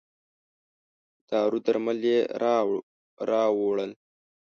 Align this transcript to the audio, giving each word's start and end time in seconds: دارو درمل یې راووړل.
دارو 1.29 1.57
درمل 1.65 1.99
یې 2.11 2.19
راووړل. 3.29 3.91